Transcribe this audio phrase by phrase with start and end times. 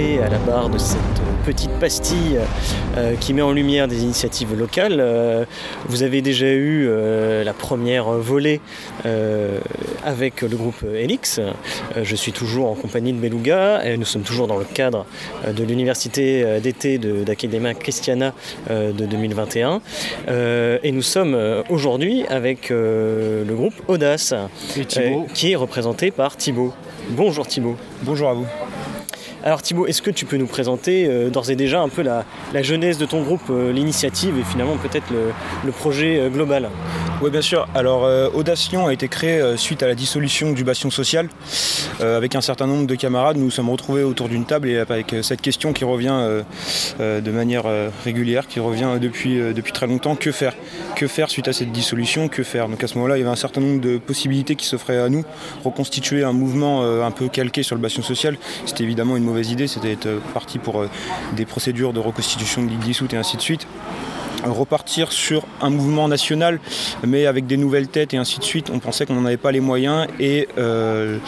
[0.00, 0.98] À la barre de cette
[1.44, 2.38] petite pastille
[2.96, 4.96] euh, qui met en lumière des initiatives locales.
[4.98, 5.44] Euh,
[5.88, 8.62] vous avez déjà eu euh, la première volée
[10.02, 11.38] avec le groupe Elix.
[12.02, 15.04] je suis toujours en compagnie de Beluga et nous sommes toujours dans le cadre
[15.46, 18.32] de l'université d'été d'Academia Christiana
[18.70, 19.80] de 2021.
[20.82, 21.36] et nous sommes
[21.68, 24.34] aujourd'hui avec le groupe Audace
[25.34, 26.72] qui est représenté par Thibaut.
[27.10, 27.76] Bonjour Thibaut.
[28.02, 28.46] Bonjour à vous.
[29.42, 32.24] Alors Thibaut, est-ce que tu peux nous présenter euh, d'ores et déjà un peu la,
[32.62, 35.06] jeunesse de ton groupe, euh, l'initiative et finalement peut-être
[35.64, 36.68] le, projet euh, global?
[37.22, 37.68] Oui bien sûr.
[37.74, 41.28] Alors Audation a été créé suite à la dissolution du Bastion Social.
[42.00, 45.14] avec un certain nombre de camarades, nous nous sommes retrouvés autour d'une table et avec
[45.22, 46.42] cette question qui revient
[46.98, 47.64] de manière
[48.04, 50.54] régulière, qui revient depuis, depuis très longtemps, que faire?
[50.96, 52.28] Que faire suite à cette dissolution?
[52.28, 52.70] Que faire?
[52.70, 55.10] Donc à ce moment-là, il y avait un certain nombre de possibilités qui s'offraient à
[55.10, 55.24] nous.
[55.62, 59.66] Reconstituer un mouvement un peu calqué sur le Bastion Social, c'était évidemment une mauvaise idée,
[59.66, 59.96] c'était
[60.32, 60.88] parti pour euh,
[61.36, 63.66] des procédures de reconstitution de ligue dissoute et ainsi de suite
[64.44, 66.60] repartir sur un mouvement national
[67.06, 68.70] mais avec des nouvelles têtes et ainsi de suite.
[68.72, 71.18] On pensait qu'on n'en avait pas les moyens et euh,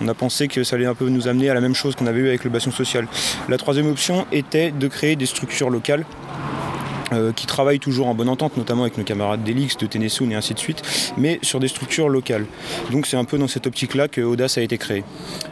[0.00, 2.06] on a pensé que ça allait un peu nous amener à la même chose qu'on
[2.06, 3.06] avait eu avec le bastion social.
[3.48, 6.04] La troisième option était de créer des structures locales
[7.12, 10.34] euh, qui travaillent toujours en bonne entente, notamment avec nos camarades d'Elix, de Tennessoon et
[10.34, 10.82] ainsi de suite,
[11.16, 12.46] mais sur des structures locales.
[12.90, 15.04] Donc c'est un peu dans cette optique-là que Audace a été créé.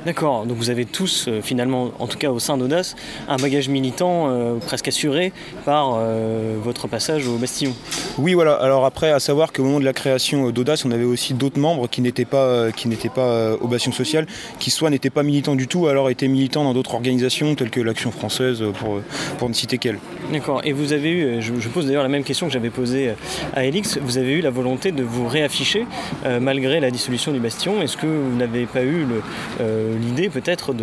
[0.05, 2.97] D'accord, donc vous avez tous, euh, finalement, en tout cas au sein d'Audace,
[3.29, 5.33] un bagage militant euh, presque assuré
[5.65, 5.99] par
[6.63, 7.75] votre passage au Bastillon.
[8.19, 8.55] Oui, voilà.
[8.55, 11.89] Alors après, à savoir qu'au moment de la création d'Audace, on avait aussi d'autres membres
[11.89, 14.27] qui n'étaient pas, qui n'étaient pas au Bastion social,
[14.59, 17.81] qui soit n'étaient pas militants du tout, alors étaient militants dans d'autres organisations telles que
[17.81, 19.01] l'Action française, pour,
[19.39, 19.99] pour ne citer qu'elle.
[20.33, 23.13] D'accord, et vous avez eu, je, pose d'ailleurs la même question que j'avais posée
[23.55, 23.99] à Elix.
[23.99, 25.87] Vous avez eu la volonté de vous réafficher
[26.25, 27.83] euh, malgré la dissolution du Bastion.
[27.83, 29.07] Est-ce que vous n'avez pas eu
[29.61, 30.75] euh, l'idée peut-être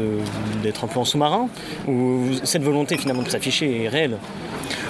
[0.61, 1.47] d'être un en sous-marin?
[1.87, 4.17] Ou cette volonté finalement de s'afficher est réelle?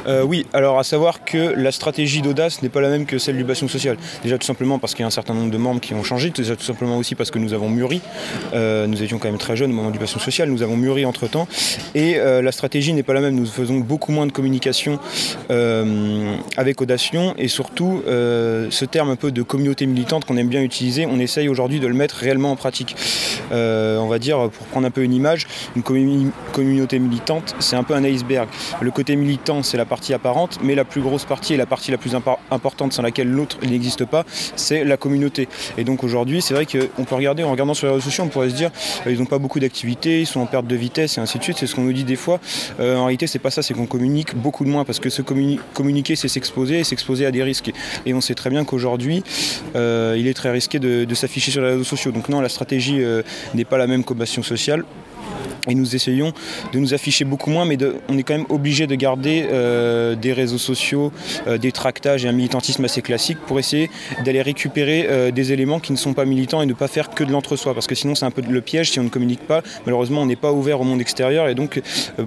[0.07, 3.38] Euh, oui, alors à savoir que la stratégie d'audace n'est pas la même que celle
[3.38, 3.97] du bastion social.
[4.23, 6.29] Déjà tout simplement parce qu'il y a un certain nombre de membres qui ont changé,
[6.29, 8.01] déjà tout simplement aussi parce que nous avons mûri.
[8.53, 11.05] Euh, nous étions quand même très jeunes au moment du bastion social, nous avons mûri
[11.05, 11.47] entre temps.
[11.95, 13.35] Et euh, la stratégie n'est pas la même.
[13.35, 14.99] Nous faisons beaucoup moins de communication
[16.57, 21.05] avec Audation et surtout ce terme un peu de communauté militante qu'on aime bien utiliser,
[21.05, 22.95] on essaye aujourd'hui de le mettre réellement en pratique.
[23.51, 25.83] on va dire, pour prendre un peu une image, une
[26.51, 28.47] communauté militante, c'est un peu un iceberg.
[28.81, 31.89] Le côté militant, c'est la partie apparente, mais la plus grosse partie et la partie
[31.89, 34.23] la plus importante sans laquelle l'autre n'existe pas,
[34.56, 35.47] c'est la communauté.
[35.79, 38.28] Et donc aujourd'hui, c'est vrai qu'on peut regarder, en regardant sur les réseaux sociaux, on
[38.28, 38.69] pourrait se dire,
[39.07, 41.44] euh, ils n'ont pas beaucoup d'activités, ils sont en perte de vitesse et ainsi de
[41.44, 41.57] suite.
[41.57, 42.39] C'est ce qu'on nous dit des fois.
[42.79, 45.23] Euh, en réalité, c'est pas ça, c'est qu'on communique beaucoup de moins parce que se
[45.23, 47.72] communiquer, c'est s'exposer et s'exposer à des risques.
[48.06, 49.23] Et on sait très bien qu'aujourd'hui,
[49.75, 52.12] euh, il est très risqué de, s'afficher sur les réseaux sociaux.
[52.12, 53.01] Donc non, la stratégie
[53.56, 54.85] n'est pas la même qu'Obation sociale
[55.68, 56.34] et nous essayons
[56.74, 57.78] de nous afficher beaucoup moins, mais
[58.09, 61.12] on est quand même obligé de garder euh, des réseaux sociaux,
[61.47, 63.90] euh, des tractages et un militantisme assez classique pour essayer
[64.25, 67.24] d'aller récupérer euh, des éléments qui ne sont pas militants et ne pas faire que
[67.24, 67.74] de l'entre-soi.
[67.74, 69.62] Parce que sinon, c'est un peu le piège si on ne communique pas.
[69.85, 71.81] Malheureusement, on n'est pas ouvert au monde extérieur et donc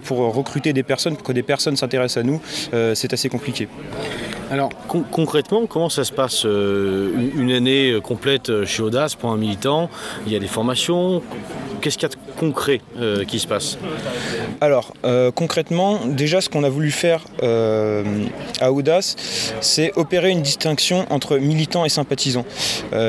[0.04, 2.40] pour recruter des personnes, pour que des personnes s'intéressent à nous,
[2.94, 3.68] c'est assez compliqué.
[4.50, 9.90] Alors concrètement, comment ça se passe une année complète chez Audace pour un militant?
[10.26, 11.22] Il y a des formations?
[11.80, 13.78] Qu'est-ce qu'il y a de concret euh, qui se passe
[14.60, 18.04] Alors, euh, concrètement, déjà, ce qu'on a voulu faire euh,
[18.60, 19.16] à Audace,
[19.60, 22.44] c'est opérer une distinction entre militants et sympathisants.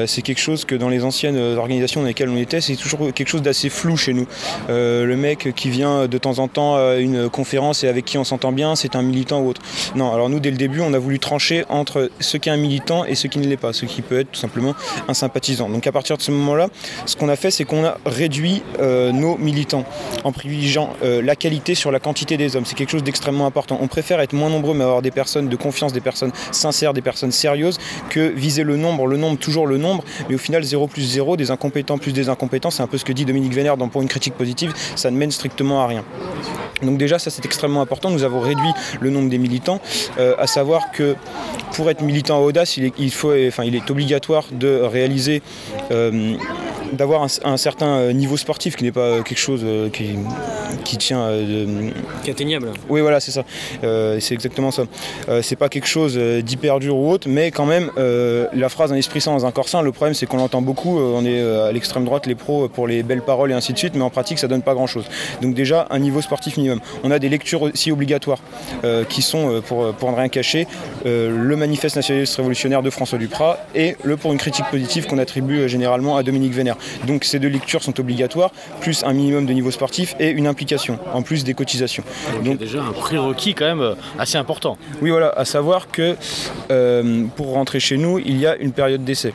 [0.06, 3.28] c'est quelque chose que dans les anciennes organisations dans lesquelles on était, c'est toujours quelque
[3.28, 4.28] chose d'assez flou chez nous.
[4.70, 8.24] le mec qui vient de temps en temps à une conférence et avec qui on
[8.24, 9.62] s'entend bien, c'est un militant ou autre.
[9.96, 12.58] Non, alors nous, dès le début, on a voulu trancher entre ce qui est un
[12.58, 14.73] militant et ce qui ne l'est pas, ce qui peut être tout simplement
[15.08, 15.70] un sympathisant.
[15.70, 16.70] Donc à partir de ce moment-là,
[17.06, 18.64] ce qu'on a fait, c'est qu'on a réduit
[19.17, 19.85] nos militants
[20.23, 22.66] en privilégiant euh, la qualité sur la quantité des hommes.
[22.66, 23.78] C'est quelque chose d'extrêmement important.
[23.81, 27.02] On préfère être moins nombreux mais avoir des personnes de confiance, des personnes sincères, des
[27.02, 27.78] personnes sérieuses
[28.09, 31.37] que viser le nombre, le nombre, toujours le nombre, mais au final 0 plus 0,
[31.37, 34.02] des incompétents plus des incompétents, c'est un peu ce que dit Dominique Vénère dans Pour
[34.02, 36.03] une critique positive, ça ne mène strictement à rien.
[36.81, 39.81] Donc déjà ça c'est extrêmement important, nous avons réduit le nombre des militants,
[40.20, 41.16] euh, à savoir que
[41.73, 45.41] pour être militant à audace, il est, faut, enfin, il est obligatoire de réaliser
[46.93, 50.16] d'avoir un, certain euh, niveau sportif qui n'est pas euh, quelque chose euh, qui,
[50.84, 51.29] qui tient.
[52.23, 52.72] qui est atteignable.
[52.89, 53.43] Oui, voilà, c'est ça.
[53.81, 54.84] c'est exactement ça.
[55.41, 59.22] c'est pas quelque chose d'hyper dur ou autre, mais quand même, la phrase un esprit
[59.22, 60.99] sain dans un corps sain, le problème c'est qu'on l'entend beaucoup.
[60.99, 63.95] on est à l'extrême droite, les pros, pour les belles paroles et ainsi de suite,
[63.95, 65.05] mais en pratique, ça donne pas grand chose.
[65.41, 66.79] Donc, déjà, un niveau sportif minimum.
[67.03, 68.39] On a des lectures aussi obligatoires
[69.09, 70.67] qui sont, pour, pour ne rien cacher,
[71.05, 75.67] le manifeste nationaliste révolutionnaire de François Duprat et le pour une critique positive qu'on attribue
[75.69, 76.77] généralement à Dominique Vénère.
[77.06, 78.52] Donc ces deux lectures sont obligatoires,
[78.82, 82.03] plus un minimum de niveau sportif et une implication, en plus des cotisations.
[82.44, 84.78] Donc, déjà un prérequis quand même assez important.
[85.02, 86.16] Oui voilà, à savoir que
[87.35, 89.34] pour rentrer chez nous, il y a une période d'essai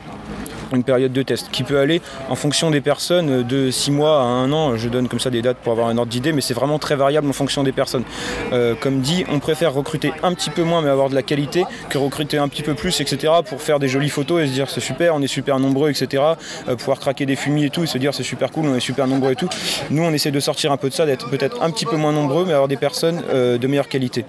[0.75, 4.25] une période de test qui peut aller en fonction des personnes de 6 mois à
[4.25, 4.77] 1 an.
[4.77, 6.95] Je donne comme ça des dates pour avoir un ordre d'idée, mais c'est vraiment très
[6.95, 8.03] variable en fonction des personnes.
[8.51, 11.65] Euh, comme dit, on préfère recruter un petit peu moins mais avoir de la qualité
[11.89, 13.33] que recruter un petit peu plus, etc.
[13.45, 16.23] pour faire des jolies photos et se dire c'est super, on est super nombreux, etc.
[16.67, 18.79] Euh, pouvoir craquer des fumis et tout et se dire c'est super cool, on est
[18.79, 19.49] super nombreux et tout.
[19.89, 22.11] Nous, on essaie de sortir un peu de ça, d'être peut-être un petit peu moins
[22.11, 24.25] nombreux mais avoir des personnes euh, de meilleure qualité.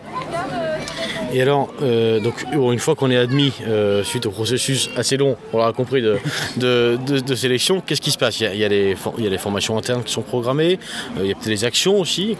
[1.35, 5.37] Et alors, euh, donc, une fois qu'on est admis euh, suite au processus assez long,
[5.53, 8.39] on l'aura compris, de, sélection, qu'est-ce qui se passe?
[8.39, 8.95] Il y, a, les,
[9.39, 10.79] formations internes qui sont programmées,
[11.17, 12.37] euh, il y a peut-être des actions aussi.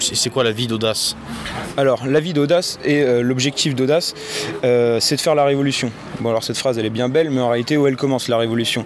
[0.00, 1.16] C'est quoi la vie d'Audace?
[1.76, 4.12] Alors, la vie d'Audace et l'objectif d'Audace,
[4.62, 5.92] c'est de faire la révolution.
[6.20, 8.38] Bon, alors cette phrase, elle est bien belle, mais en réalité, où elle commence la
[8.38, 8.84] révolution?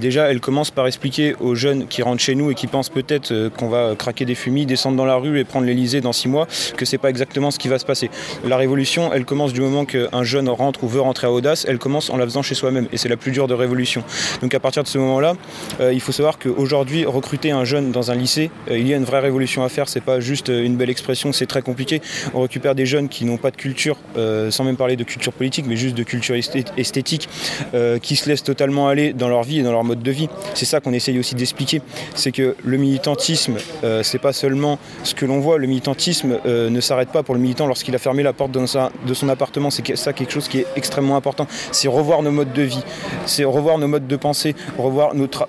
[0.00, 3.48] Déjà, elle commence par expliquer aux jeunes qui rentrent chez nous et qui pensent peut-être
[3.56, 6.46] qu'on va craquer des fumis, descendre dans la rue et prendre l'Elysée dans six mois,
[6.76, 8.10] que c'est pas exactement ce qui va se passer.
[8.44, 8.75] La révolution
[9.12, 12.16] elle commence du moment qu'un jeune rentre ou veut rentrer à Audace, elle commence en
[12.16, 12.88] la faisant chez soi-même.
[12.92, 14.04] Et c'est la plus dure de révolution.
[14.42, 15.34] Donc à partir de ce moment-là,
[15.80, 18.96] euh, il faut savoir qu'aujourd'hui, recruter un jeune dans un lycée, euh, il y a
[18.96, 19.88] une vraie révolution à faire.
[19.88, 22.00] C'est pas juste euh, une belle expression, c'est très compliqué.
[22.34, 23.96] On récupère des jeunes qui n'ont pas de culture,
[24.50, 27.28] sans même parler de culture politique, mais juste de culture esthétique,
[28.02, 30.28] qui se laissent totalement aller dans leur vie et dans leur mode de vie.
[30.54, 31.82] C'est ça qu'on essaye aussi d'expliquer.
[32.14, 33.56] C'est que le militantisme,
[34.02, 35.58] c'est pas seulement ce que l'on voit.
[35.58, 39.28] Le militantisme ne s'arrête pas pour le militant lorsqu'il a fermé la porte de son
[39.28, 39.70] appartement.
[39.70, 41.46] C'est ça quelque chose qui est extrêmement important.
[41.72, 42.82] C'est revoir nos modes de vie,
[43.26, 45.46] c'est revoir nos modes de pensée, revoir notre,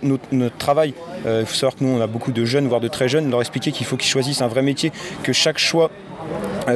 [0.57, 0.93] travail.
[1.25, 3.29] Euh, il faut savoir que nous, on a beaucoup de jeunes, voire de très jeunes,
[3.29, 4.91] leur expliquer qu'il faut qu'ils choisissent un vrai métier,
[5.23, 5.89] que chaque choix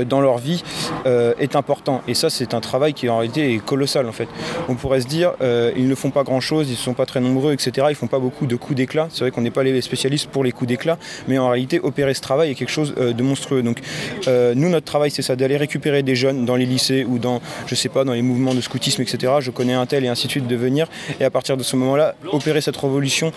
[0.07, 0.63] dans leur vie
[1.05, 2.01] euh, est important.
[2.07, 4.27] Et ça, c'est un travail qui en réalité est colossal en fait.
[4.69, 7.19] On pourrait se dire, euh, ils ne font pas grand-chose, ils ne sont pas très
[7.19, 7.87] nombreux, etc.
[7.89, 9.07] Ils font pas beaucoup de coups d'éclat.
[9.11, 12.13] C'est vrai qu'on n'est pas les spécialistes pour les coups d'éclat, mais en réalité, opérer
[12.13, 13.63] ce travail est quelque chose de monstrueux.
[13.63, 13.79] Donc,
[14.27, 17.75] nous, notre travail, c'est ça, d'aller récupérer des jeunes dans les lycées ou dans, je
[17.75, 19.33] sais pas, dans les mouvements de scoutisme, etc.
[19.39, 20.87] Je connais un tel et ainsi de suite de venir.
[21.19, 23.31] Et à partir de ce moment-là, opérer cette révolution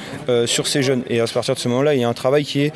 [0.46, 1.02] sur ces jeunes.
[1.08, 2.72] Et à partir de ce moment-là, il y a un travail qui est,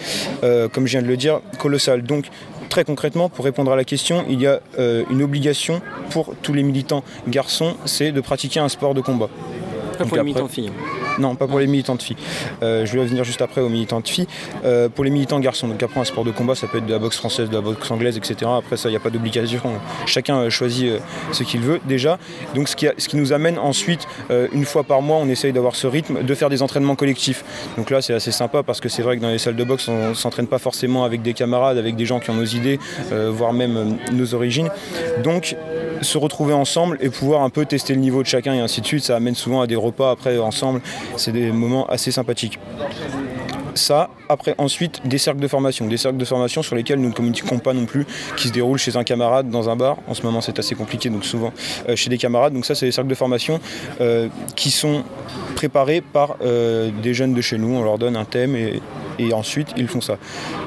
[0.72, 2.02] comme je viens de le dire, colossal.
[2.02, 2.26] Donc,
[2.68, 5.80] Très concrètement, pour répondre à la question, il y a euh, une obligation
[6.10, 9.28] pour tous les militants garçons, c'est de pratiquer un sport de combat.
[9.96, 10.70] Pas pour les militants filles.
[11.18, 12.16] Non, pas pour les militants de filles.
[12.62, 14.28] Euh, je vais revenir juste après aux militants de filles.
[14.64, 16.92] Euh, pour les militants garçons, donc après un sport de combat, ça peut être de
[16.92, 18.50] la boxe française, de la boxe anglaise, etc.
[18.58, 19.60] Après ça, il n'y a pas d'obligation.
[20.06, 20.92] Chacun euh, choisit
[21.32, 22.18] ce qu'il veut déjà.
[22.54, 24.06] Donc ce qui, ce qui, nous amène ensuite,
[24.52, 27.44] une fois par mois, on essaye d'avoir ce rythme, de faire des entraînements collectifs.
[27.76, 29.88] Donc là, c'est assez sympa parce que c'est vrai que dans les salles de boxe,
[29.88, 32.78] on ne s'entraîne pas forcément avec des camarades, avec des gens qui ont nos idées,
[33.10, 34.70] voire même nos origines.
[35.24, 35.56] Donc
[36.02, 38.86] se retrouver ensemble et pouvoir un peu tester le niveau de chacun et ainsi de
[38.86, 40.80] suite, ça amène souvent à des repas après ensemble
[41.16, 42.58] c'est des moments assez sympathiques.
[43.74, 47.14] Ça, après ensuite des cercles de formation, des cercles de formation sur lesquels nous ne
[47.14, 48.06] communiquons pas non plus,
[48.36, 49.98] qui se déroulent chez un camarade dans un bar.
[50.08, 51.52] En ce moment c'est assez compliqué, donc souvent
[51.88, 52.54] euh, chez des camarades.
[52.54, 53.60] Donc ça c'est des cercles de formation
[54.00, 55.04] euh, qui sont
[55.54, 57.76] préparés par euh, des jeunes de chez nous.
[57.76, 58.82] On leur donne un thème et
[59.18, 60.18] et ensuite ils font ça.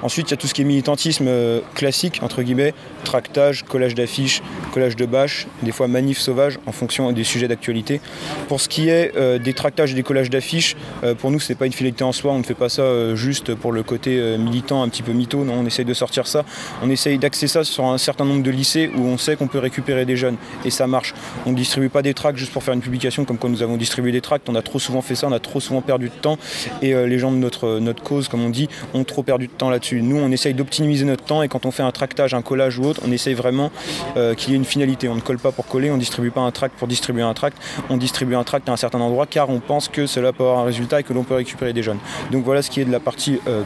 [0.01, 3.96] Ensuite il y a tout ce qui est militantisme euh, classique, entre guillemets, tractage, collage
[3.96, 4.41] d'affiches,
[4.74, 8.01] collage de bâches, des fois manif sauvage en fonction des sujets d'actualité.
[8.48, 11.55] Pour ce qui est euh, des tractages et des collages d'affiches, euh, pour nous c'est
[11.55, 14.84] pas une finalité en soi, on ne fait pas ça juste pour le côté militant
[14.84, 16.46] un petit peu mytho, non, on essaye de sortir ça,
[16.81, 19.60] on essaye d'axer ça sur un certain nombre de lycées où on sait qu'on peut
[19.60, 21.13] récupérer des jeunes et ça marche.
[21.46, 23.77] On ne distribue pas des tracts juste pour faire une publication comme quand nous avons
[23.77, 26.13] distribué des tracts, on a trop souvent fait ça, on a trop souvent perdu de
[26.13, 26.38] temps
[26.81, 29.69] et les gens de notre, notre cause, comme on dit, ont trop perdu de temps
[29.69, 30.01] là-dessus.
[30.01, 32.83] Nous, on essaye d'optimiser notre temps et quand on fait un tractage, un collage ou
[32.83, 33.71] autre, on essaye vraiment
[34.17, 35.10] euh, qu'il y ait une finalité.
[35.10, 37.33] On ne colle pas pour coller, on ne distribue pas un tract pour distribuer un
[37.33, 37.57] tract,
[37.89, 40.60] on distribue un tract à un certain endroit car on pense que cela peut avoir
[40.60, 42.00] un résultat et que l'on peut récupérer des jeunes.
[42.31, 43.63] Donc voilà ce qui est de la partie euh,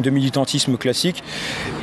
[0.00, 1.22] de militantisme classique.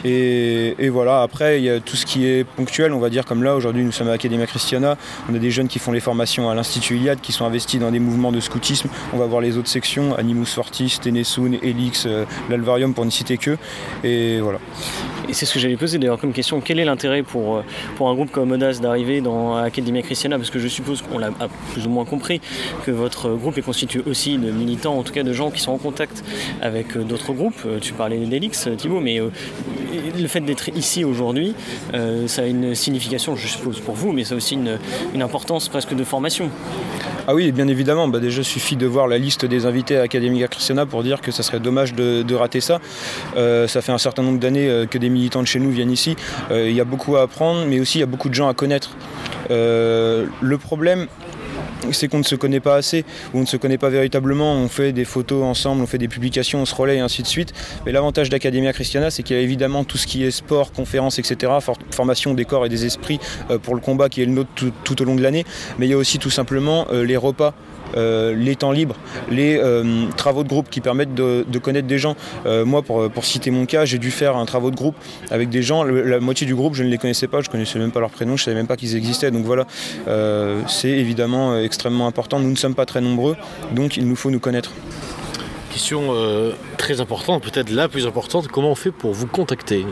[0.03, 3.43] Et, voilà, après, il y a tout ce qui est ponctuel, on va dire, comme
[3.43, 4.97] là, aujourd'hui, nous sommes à l'Académie Christiana,
[5.29, 7.91] on a des jeunes qui font les formations à l'Institut Iliade, qui sont investis dans
[7.91, 8.89] des mouvements de scoutisme.
[9.13, 13.37] On va voir les autres sections, Animus Fortis, Ténésoun, Elix, euh, l'Alvarium, pour ne citer
[13.37, 13.57] que.
[14.03, 14.59] Et voilà.
[15.29, 16.61] Et c'est ce que j'allais poser d'ailleurs comme question.
[16.61, 17.63] Quel est l'intérêt pour, euh,
[17.95, 20.37] pour un groupe comme Audace d'arriver dans l'Académie Christiana?
[20.37, 21.31] Parce que je suppose qu'on l'a
[21.73, 22.41] plus ou moins compris,
[22.85, 25.71] que votre groupe est constitué aussi de militants, en tout cas de gens qui sont
[25.71, 26.23] en contact
[26.61, 27.67] avec euh, d'autres groupes.
[27.81, 29.19] Tu parlais d'Elix, Thibault, mais
[30.19, 31.55] le fait d'être ici aujourd'hui,
[31.93, 35.69] euh, ça a une signification, je suppose, pour vous, mais ça a aussi une, importance
[35.69, 36.49] presque de formation.
[37.27, 38.07] Ah oui, bien évidemment.
[38.07, 41.31] Bah déjà, suffit de voir la liste des invités à Académie Christiana pour dire que
[41.31, 42.79] ça serait dommage de, rater ça.
[43.35, 45.91] Euh, ça fait un certain nombre d'années euh, que des militants de chez nous viennent
[45.91, 46.15] ici.
[46.51, 48.53] Il y a beaucoup à apprendre, mais aussi il y a beaucoup de gens à
[48.53, 48.91] connaître.
[49.49, 51.07] le problème,
[51.91, 54.53] c'est qu'on ne se connaît pas assez, ou on ne se connaît pas véritablement.
[54.53, 57.27] On fait des photos ensemble, on fait des publications, on se relaie et ainsi de
[57.27, 57.53] suite.
[57.85, 61.19] Mais l'avantage d'Academia Christiana, c'est qu'il y a évidemment tout ce qui est sport, conférences,
[61.19, 61.51] etc.,
[61.91, 65.01] formation des corps et des esprits euh, pour le combat qui est le nôtre tout,
[65.01, 65.45] au long de l'année.
[65.77, 67.53] Mais il y a aussi tout simplement euh, les repas
[67.95, 68.95] les temps libres,
[69.29, 72.15] les euh, travaux de groupe qui permettent de, connaître des gens.
[72.45, 74.95] Euh, moi, pour, citer mon cas, j'ai dû faire un travaux de groupe
[75.31, 75.83] avec des gens.
[75.83, 78.09] la moitié du groupe, je ne les connaissais pas, je ne connaissais même pas leur
[78.09, 79.31] prénom, je ne savais même pas qu'ils existaient.
[79.31, 79.65] Donc voilà,
[80.67, 82.39] c'est évidemment extrêmement important.
[82.39, 83.35] Nous ne sommes pas très nombreux,
[83.73, 84.71] donc il nous faut nous connaître
[85.75, 89.85] question euh, très importante, peut-être la plus importante, comment on fait pour vous contacter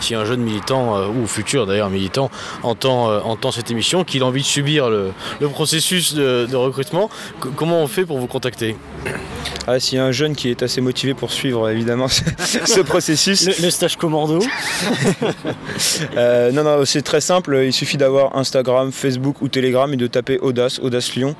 [0.00, 2.30] si, un jeune militant, euh, ou futur d'ailleurs militant,
[2.62, 5.12] entend, euh, entend cette émission, qu'il a envie de subir le,
[5.50, 7.08] processus de, recrutement,
[7.56, 8.76] comment on fait pour vous contacter?
[9.66, 13.46] Ah, S'il y a un jeune qui est assez motivé pour suivre évidemment ce processus.
[13.58, 14.38] Le, stage commando
[16.16, 20.38] Non, non, c'est très simple, il suffit d'avoir Instagram, Facebook ou Telegram et de taper
[20.40, 21.34] Audace, Audace Lyon.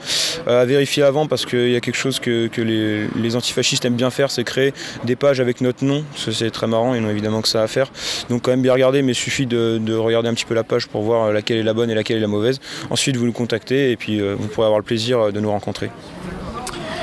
[0.46, 4.10] à vérifier avant parce qu'il y a quelque chose que, les, les antifascistes aime bien
[4.10, 4.72] faire, c'est créer
[5.04, 6.04] des pages avec notre nom.
[6.16, 7.90] C'est très marrant, ils ont évidemment que ça à faire.
[8.28, 10.88] Donc quand même bien regarder, mais il suffit de, regarder un petit peu la page
[10.88, 12.60] pour voir laquelle est la bonne et laquelle est la mauvaise.
[12.90, 15.50] Ensuite, vous nous contactez et puis euh, vous pourrez avoir le plaisir euh, de nous
[15.50, 15.90] rencontrer.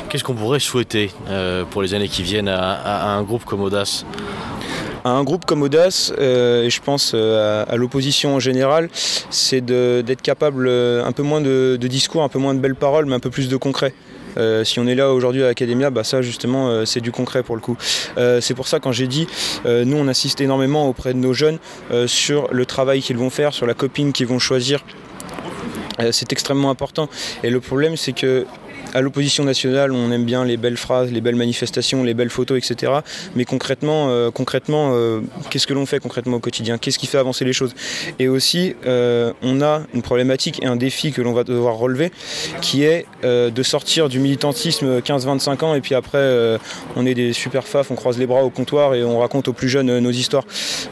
[0.10, 4.06] Qu'est-ce qu'on pourrait souhaiter euh, pour les années qui viennent à, un groupe comme Audace?
[5.06, 8.90] À un groupe comme Audace, et je pense à, l'opposition en général,
[9.30, 13.06] c'est d'être capable un peu moins de, de, discours, un peu moins de belles paroles,
[13.06, 13.94] mais un peu plus de concret.
[14.40, 17.44] Euh, si on est là aujourd'hui à l'Academia, bah ça justement euh, c'est du concret
[17.44, 17.78] pour le coup.
[18.18, 19.28] Euh, c'est pour ça quand j'ai dit,
[19.66, 21.60] nous on assiste énormément auprès de nos jeunes
[22.08, 24.84] sur le travail qu'ils vont faire, sur la copine qu'ils vont choisir.
[26.12, 27.10] c'est extrêmement important.
[27.44, 28.46] Et le problème c'est que
[28.94, 32.58] à l'opposition nationale, on aime bien les belles phrases, les belles manifestations, les belles photos,
[32.58, 32.92] etc.
[33.36, 36.78] Mais concrètement, euh, concrètement euh, qu'est-ce que l'on fait concrètement au quotidien?
[36.78, 37.74] Qu'est-ce qui fait avancer les choses?
[38.18, 42.12] Et aussi, euh, on a une problématique et un défi que l'on va devoir relever,
[42.62, 46.58] qui est de sortir du militantisme 15-25 ans et puis après,
[46.96, 49.54] on est des super faf, on croise les bras au comptoir et on raconte aux
[49.54, 50.46] plus jeunes nos histoires.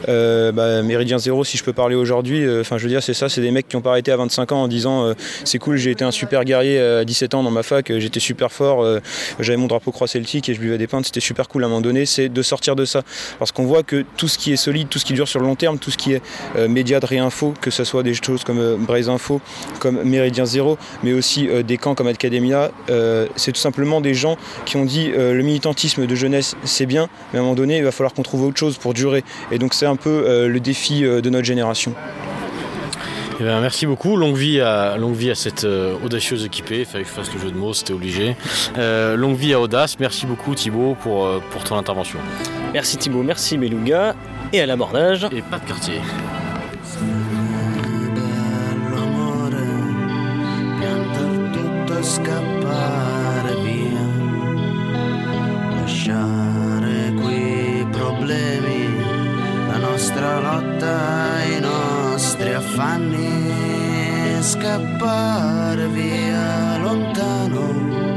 [0.06, 3.40] Bah, Méridien Zéro, si je peux parler aujourd'hui, enfin je veux dire, c'est ça, c'est
[3.40, 5.14] des mecs qui ont pas arrêté à 25 ans en disant
[5.44, 8.52] c'est cool, j'ai été un super guerrier à 17 ans dans ma fac j'étais super
[8.52, 9.00] fort, euh,
[9.40, 11.68] j'avais mon drapeau croix celtique et je buvais des pintes, c'était super cool à un
[11.68, 13.02] moment donné, c'est de sortir de ça.
[13.38, 15.46] Parce qu'on voit que tout ce qui est solide, tout ce qui dure sur le
[15.46, 16.22] long terme, tout ce qui est
[16.56, 19.40] euh, média de réinfo, que ce soit des choses comme euh, Braise Info,
[19.80, 22.70] comme Méridien Zéro, mais aussi des camps comme Academia,
[23.36, 27.38] c'est tout simplement des gens qui ont dit le militantisme de jeunesse c'est bien, mais
[27.38, 29.24] à un moment donné il va falloir qu'on trouve autre chose pour durer.
[29.50, 31.94] Et donc c'est un peu le défi de notre génération.
[33.40, 34.16] Eh ben, merci beaucoup.
[34.16, 36.80] Longue vie à, longue vie à cette euh, audacieuse équipée.
[36.80, 38.36] Il fallait que je fasse le jeu de mots, c'était obligé.
[38.76, 39.98] Euh, longue vie à Audace.
[40.00, 42.18] Merci beaucoup Thibaut pour, euh, pour ton intervention.
[42.72, 44.14] Merci Thibaut, merci Beluga.
[44.52, 45.24] Et à l'abordage.
[45.30, 46.00] Et pas de quartier.
[62.54, 68.07] Affanni scappare via lontano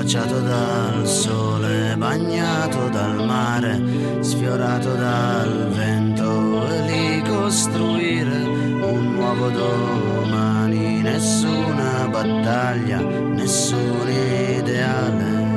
[0.00, 3.78] baciato dal sole bagnato dal mare
[4.20, 8.38] sfiorato dal vento e lì costruire
[8.80, 15.48] un nuovo domani, nessuna battaglia, nessun ideale.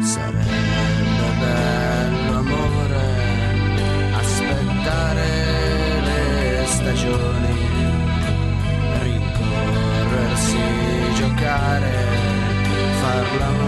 [0.00, 3.06] Sarebbe bello amore
[4.12, 5.26] aspettare
[6.04, 7.43] le stagioni,
[13.38, 13.63] flower.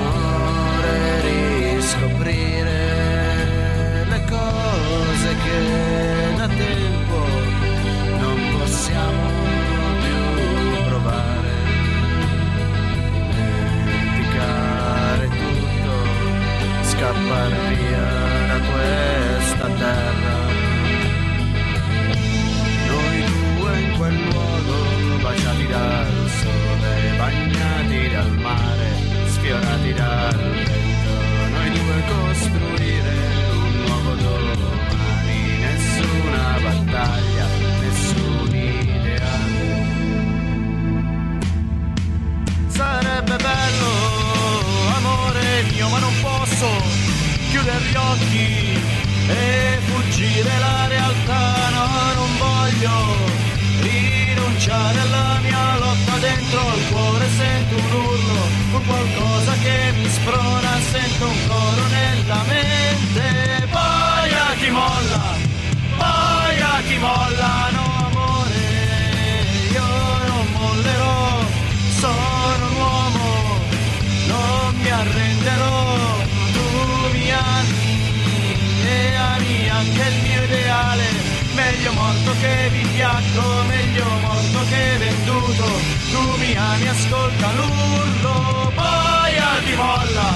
[82.97, 85.65] Vigliacco, meglio morto che venduto,
[86.11, 90.29] tu mi ami, ascolta l'urlo, poi a chi molla,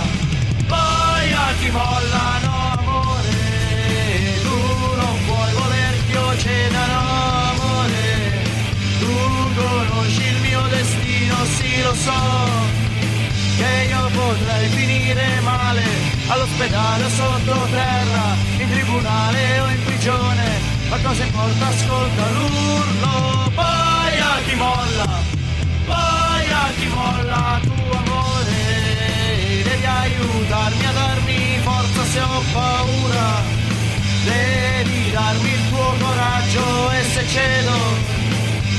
[0.67, 3.39] poi a chi molla, no amore,
[4.43, 4.57] tu
[4.95, 7.01] non puoi voler che io ceda, no
[7.51, 8.43] amore,
[8.99, 9.15] tu
[9.55, 12.79] conosci il mio destino, sì lo so
[13.57, 15.85] che io potrei finire male
[16.29, 20.60] all'ospedale o sottoterra, in tribunale o in prigione
[20.91, 25.09] ma cosa importa, ascolta l'urlo, poi a chi molla,
[25.87, 33.43] poi a chi molla, tu amore, devi aiutarmi a darmi forza se ho paura,
[34.25, 37.79] devi darmi il tuo coraggio e se cedo,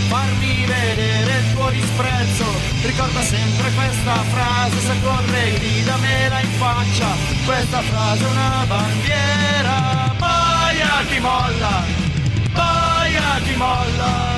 [0.09, 2.45] farmi vedere il tuo disprezzo.
[2.83, 7.07] Ricorda sempre questa frase se correvi damela in faccia.
[7.45, 10.13] Questa frase è una bandiera.
[10.17, 12.00] Poi a molla.
[13.57, 14.30] my love.